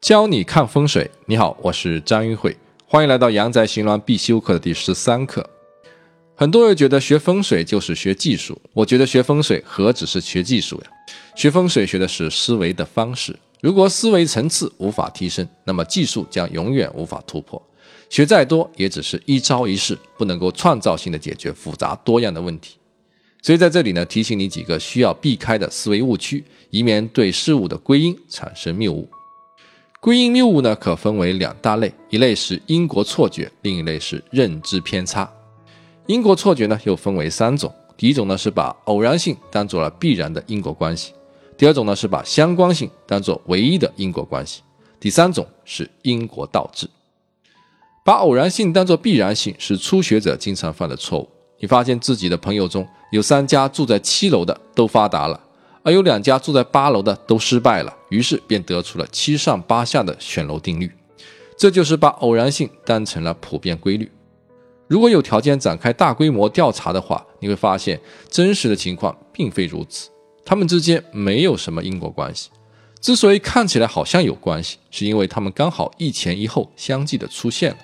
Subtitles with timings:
[0.00, 5.46] 教你看风水，你好，我是张玉慧，欢迎来到阳宅行鸾必修课的第十三课。
[6.34, 10.90] 很多人觉得学风水就是学技术，我觉得学风水何止是学技术呀？
[11.36, 13.38] 学风水学的是思维的方式。
[13.60, 17.62] 如果思维层次无法提升，那么技术将永远无法突破。
[18.08, 22.78] 学再多，也只是一招一式，不能够创造性的解决复杂多样的问题。
[23.42, 29.06] 所以在这里呢，提醒你几个需要避开的思维误区，以免对事物的归因产生谬误。
[30.00, 35.30] 归因谬误呢，可分为两大类，一类是因果错觉，另一类是认知偏差。
[36.06, 41.12] 因果错觉呢，又分为三种，第一种呢是把偶然性当做了必然的因果关系，
[41.54, 44.62] 第二种呢是把相关性当做唯一的因果关系，
[44.98, 46.88] 第三种是因果倒置。
[48.02, 51.28] 把偶然性当做必然性是初学者经常犯的错误。
[51.58, 55.38] 你发现自己的朋友中有三家住在七楼的都发达了。
[55.82, 60.90] 而有两家住在八楼的都失败了，于是便得出了七上八下的选楼定律。
[61.56, 64.10] 这就是把偶然性当成了普遍规律。
[64.88, 70.10] 如果有条件展开大规模调查的话，你会发现真实的情况并非如此，
[70.44, 72.50] 他们之间没有什么因果关系。
[73.00, 77.78] 之所以看起来好像有关系，是因为他们刚好一前一后相继的出现了。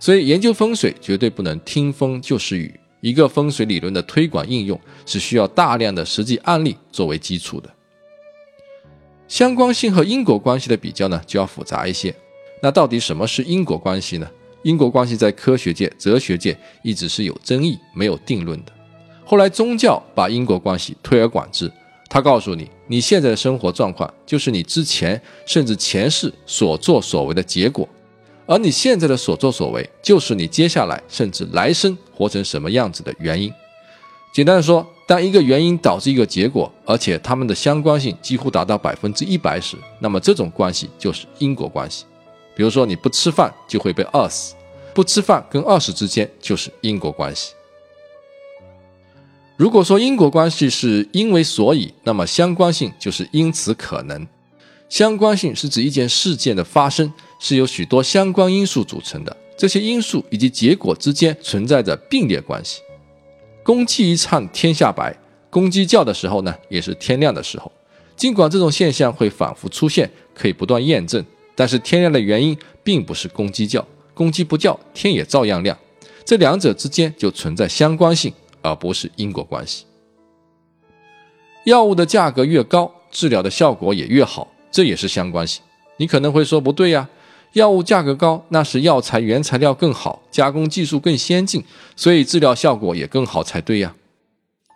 [0.00, 2.78] 所以研究风水绝对不能听风就是雨。
[3.02, 7.68] 一个风水理论的推广应用是需要大量的实际案例作为基础的。
[9.26, 12.14] 相关性和因果关系的比较呢，就要复杂一些。
[12.62, 14.30] 那到底什么是因果关系呢？
[14.62, 18.72] 因果关系在科学界、哲学界一直是有争议、没有定论的。
[19.24, 21.68] 后来宗教把因果关系推而广之，
[22.08, 27.88] 他告诉你，你现在的生活状况就是你之前甚至前世所作所为的结果。
[28.52, 33.50] 而你现在的所作所为，就是你接下来甚至来生活成什么样子的原因。
[34.34, 42.04] 简单的说，当一个原因导致一个结果，而且它们的相关性几乎达到百分之一百时，那么这种关系就是因果关系。
[42.54, 44.54] 比如说，你不吃饭就会被饿死，
[44.92, 47.54] 不吃饭跟饿死之间就是因果关系。
[49.56, 54.28] 如果说因果关系是因为所以，那么相关性就是因此可能。
[54.90, 57.10] 相关性是指一件事件的发生
[57.42, 62.80] 是由许多相关因素组成的，这些因素以及结果之间存在着并列关系。
[63.64, 65.12] 公鸡一唱天下白，
[65.50, 67.70] 公鸡叫的时候呢，也是天亮的时候。
[68.14, 71.24] 尽管这种现象会反复出现，可以不断验证，
[71.56, 75.76] 但是天亮的原因并不是公鸡叫，公鸡不叫，天也照样亮。
[76.24, 79.84] 这两者之间就存在相关性，而不是因果关系。
[81.64, 84.46] 药物的价格越高，治疗的效果也越好。
[84.70, 85.60] 这也是相关性。
[85.96, 87.08] 你可能会说不对呀，
[87.52, 91.62] 药物价格高，那是药材原材料更好，加工技术更先进，
[91.94, 93.94] 所以治疗效果也更好才对呀。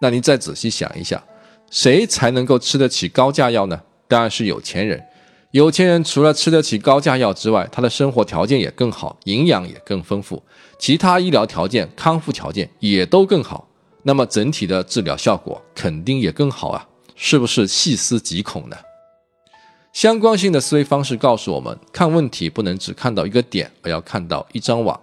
[0.00, 1.24] 那你再仔细想一下，
[1.70, 3.80] 谁才能够吃得起高价药呢？
[4.06, 5.02] 当然是有钱人。
[5.52, 10.42] 有钱人除了吃得起高价药之外，他的生活条件也更好，营养也更丰富，
[10.78, 13.66] 其他医疗条件、康复条件也都更好，
[14.02, 16.86] 那么整体的治疗效果肯定也更好啊，
[17.16, 18.76] 是不是细思极恐呢？
[19.98, 24.96] 相关性的思维方式告诉我们，看问题不能只看到一个点，而要看到一张网，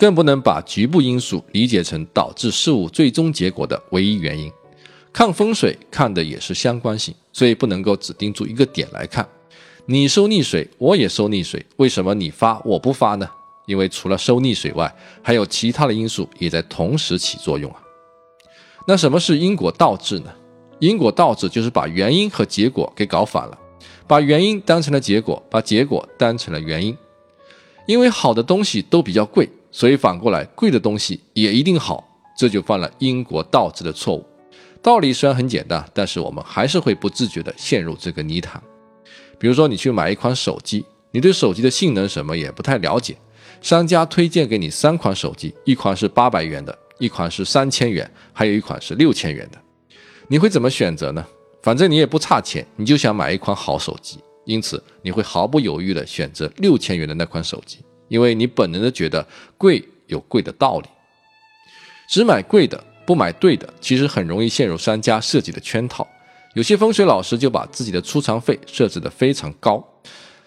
[0.00, 4.50] 更不能把局部因素理解成导致事物最终结果的唯一原因。
[5.12, 9.24] 看风水看的也是相关性，所以不能够只盯住一个点来看。
[9.86, 13.30] 你收溺水，我也收溺水，为什么你发我不发呢？
[13.66, 14.92] 因为除了收溺水外，
[15.22, 17.80] 还有其他的因素也在同时起作用啊。
[18.88, 20.32] 那什么是因果倒置呢？
[20.80, 23.56] 因果倒置就是把原因和结果给搞反了。
[24.06, 26.96] 把原因当成了结果，把结果当成了原因。
[27.86, 32.04] 因为好的东西都比较贵，所以反过来贵的东西也一定好，
[32.36, 34.24] 这就犯了因果倒置的错误。
[34.80, 38.62] 道理虽然很简单，但是我们还是会不自觉地陷入这个泥潭。
[39.38, 43.16] 比如说，你去买一款手机，你对手机的性能什么也不太了解，
[43.60, 49.58] 商家推荐给你三款手机，一款是八百元的，一款是三千元，还有一款是六千元的，
[50.28, 51.26] 你会怎么选择呢？
[51.62, 57.78] 反正你也不差钱，你就想买一款好手机，因此你会毫不犹豫地选择六千元的那款手机，
[58.08, 59.24] 因为你本能的觉得
[59.56, 60.88] 贵有贵的道理。
[62.08, 66.06] 只买贵的不买对的，其实很容易陷入商家设计的圈套。
[66.54, 69.82] 有些风水老师就把自己的出场费设置得非常高，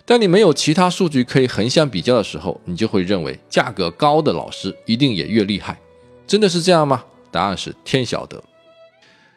[0.05, 5.79] 当你没有其他数据可以横向比较的时候，你就会认为价格高的老师一定也越厉害。
[6.27, 7.03] 真的是这样吗？
[7.31, 8.43] 答案是天晓得。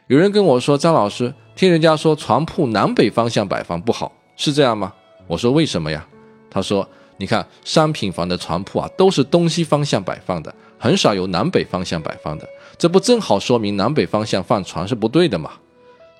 [0.08, 4.90] 有人跟我说：“张老师，听人家说床铺南北方向摆放不好，是这样吗？”
[5.28, 6.06] 我说：“为什么呀？”
[6.50, 6.88] 他说
[7.19, 15.52] ：“你看商品房的床铺啊，都是东西方向摆放的，很少有南北方向摆放的，这不正好说明南北方向放床是不对的吗？”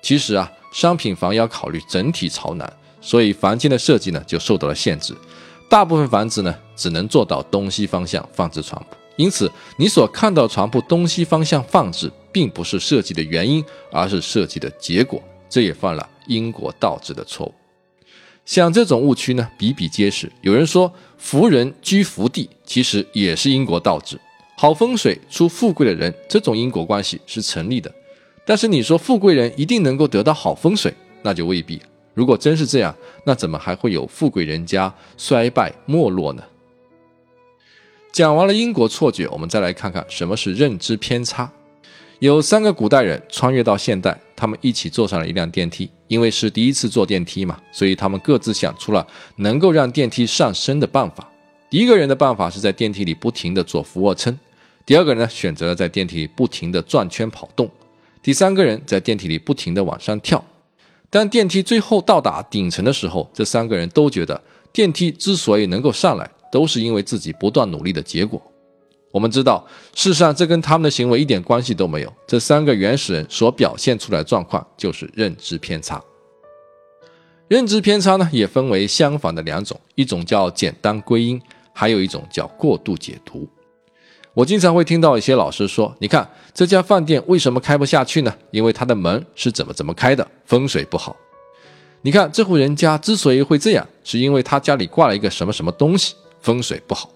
[0.03, 2.71] 其实啊，商品房要考虑整体朝南，
[3.01, 5.15] 所以房间的设计呢就受到了限制。
[5.67, 15.21] 大部分房子呢只能做到东西方向放置床铺，因此你所看到床铺东西方向放置，并不是设计的原因，而是设计的结果。
[15.49, 17.53] 这也犯了因果倒置的错误。
[18.45, 20.31] 像这种误区呢比比皆是。
[20.41, 24.19] 有人说福人居福地，其实也是因果倒置。
[24.55, 27.91] 好风水出富贵的人，这种因果关系是成立的。
[28.45, 31.81] 但是你说富贵人一定能够得到好风水，那就未必。
[32.13, 36.43] 如果真是这样，那怎么还会有富贵人家衰败没落呢？
[38.11, 41.49] 讲完了因果错觉，我们再来看看什么是认知偏差。
[42.19, 49.07] 有三个古代人穿越到现代，他们一起坐上了一辆电梯，因为是第一次坐电梯嘛，所以他们各自想出了
[49.37, 51.25] 能够让电梯上升的办法。
[51.69, 54.37] 第一个人的办法是在电梯里不停地做俯卧撑，
[54.85, 57.71] 第二个人呢选择了在电梯里不停地转圈跑动，
[58.21, 60.43] 第三个人在电梯里不停地往上跳。
[61.09, 64.43] 当电梯最后到达顶层的时候，这三个人都觉得
[64.73, 68.41] 电梯之所以能够上来，都是因为自己不断努力的结果。
[69.11, 69.65] 我们知道，
[69.95, 72.13] 事实上这跟他们的行为一点关系都没有。
[72.27, 76.01] 这三个原始人所表现出来的状况就是认知偏差。
[77.47, 81.41] 认知偏差呢，也分为相反的两种，一种叫简单归因，
[81.73, 83.49] 还有一种叫过度解读。
[84.35, 88.31] 我经常会听到一些老师说：“你看这家饭店为什么开不下去呢？
[88.51, 91.15] 因为它的门是怎么怎么开的，风水不好。
[92.01, 97.09] 你看这户人家之所以会这样，是因为他家里挂了一个什么什么东西，风水不好。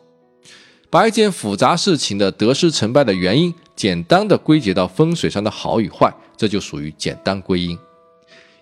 [0.93, 7.75] 把一件复杂事情的得失成败的原因，简单的归结到风水上的好与坏，这就属于简单归因。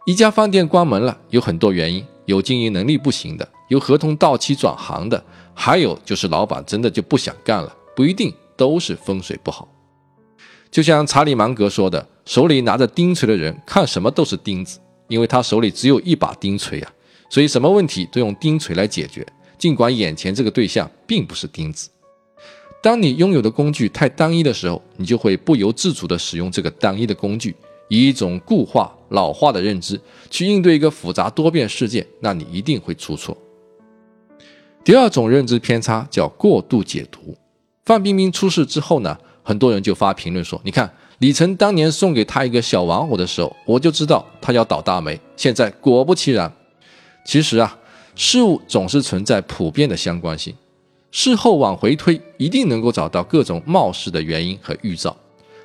[0.05, 5.21] 一家饭店关门了，有很多原因，有经营能力不行的，有合同到期转行的，
[5.53, 8.33] 还有就是老板真的就不想干了，不一定。
[8.55, 9.67] 都是风水不好，
[10.69, 16.91] 就像查理芒格说的：“手里拿着钉锤的人看什么都是钉子，因为他手里只有一把钉锤啊，
[17.27, 19.25] 所以什么问题都用钉锤来解决。
[19.57, 21.89] 尽管眼前这个对象并不是钉子。
[22.81, 27.55] 当你拥有的工具太单一的时候，你就会不由自主地使用这个单一的工具，
[27.89, 29.99] 以一种固化、老化的认知
[30.31, 33.37] 去应对一个复杂多变事件，那你一定会出错。
[34.83, 37.37] 第二种认知偏差叫过度解读。
[37.85, 45.19] 范冰冰出事之后呢，很多人就发评论说：“你看李晨当年送给她一个小玩偶的时候，我就知道他要倒大霉。
[45.35, 46.51] 现在果不其然。
[47.23, 47.77] 其实啊，
[48.15, 50.55] 事物总是存在普遍的相关性，
[51.11, 55.15] 事后往回推，一定能够找到各种貌似的原因和预兆。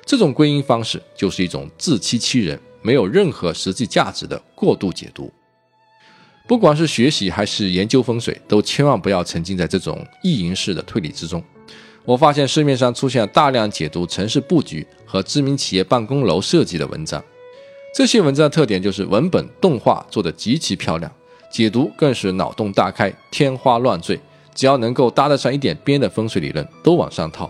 [0.05, 5.31] 这种归因方式就是一种自欺欺人、没有任何实际价值的过度解读。
[6.47, 11.43] 不管是学习还是研究风水，都千万不要沉浸在这种意淫式的推理之中。”
[12.05, 17.21] 我发现市面上出现了大量解读城市布局和知名企业办公楼设计的文章，
[17.93, 21.11] 这些文章的特点就是文本动画做得极其漂亮，
[21.51, 24.17] 解读更是脑洞大开、天花乱坠，
[24.57, 27.49] 只要能够搭得上一点边的风水理论都往上套。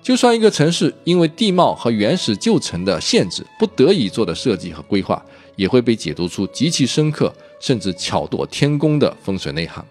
[0.00, 5.20] 就算一个城市因为地貌和原始旧城的限制，不得已做的设计和规划，
[5.56, 9.84] 也会被解读出极其深刻甚至巧夺天工的风水内涵。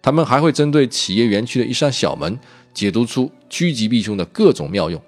[0.00, 2.38] 他们还会针对企业园区的一扇小门，
[2.72, 5.00] 解读出趋吉避凶的各种妙用。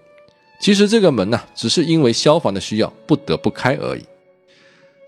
[0.61, 4.03] 其实这个门呢，只是因为消防的需要不得不开而已。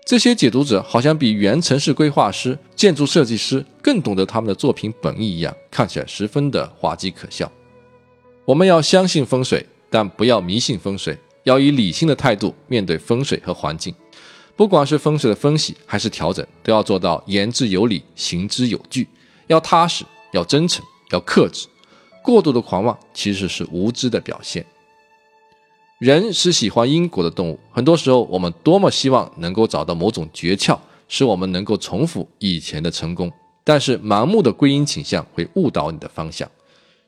[0.05, 7.51] 这些解读者好像比原城市规划师、建筑设计师更懂得他们的作品本意一样，看起来十分的滑稽可笑。
[8.45, 13.91] 我们要相信风水，但不要迷信风水，要以理性的态度面对风水和环境。
[14.55, 19.07] 不管是风水的分析还是调整，都要做到言之有理，行之有据。
[19.47, 21.65] 要踏实，要真诚，要克制。
[22.21, 24.63] 过度的狂妄其实是无知的表现。
[25.99, 33.31] 人是喜欢因果的动物，很多时候我们多么希望能够找到某种诀窍，使我们能够重复以前的成功。
[33.63, 36.49] 但是盲目的归因倾向会误导你的方向。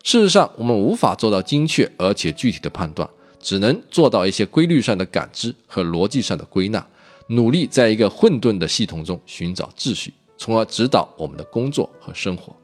[0.04, 3.08] 事实上，我们无法做到精确而且具体的判断，
[3.42, 6.88] 只能做到一些规律上的感知和逻辑上的归纳，
[7.28, 10.14] 努力在一个混沌的系统中寻找秩序。
[10.38, 12.56] 从而指导我们的工作和生活。